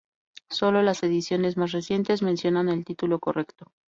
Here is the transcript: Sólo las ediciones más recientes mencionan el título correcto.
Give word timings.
Sólo 0.49 0.81
las 0.81 1.03
ediciones 1.03 1.57
más 1.57 1.73
recientes 1.73 2.23
mencionan 2.23 2.69
el 2.69 2.83
título 2.85 3.19
correcto. 3.19 3.71